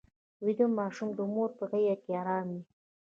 ویده 0.45 0.65
ماشوم 0.79 1.09
د 1.15 1.19
مور 1.33 1.49
په 1.57 1.63
غېږ 1.69 1.97
کې 2.03 2.11
ارام 2.21 2.45
وي 2.53 2.61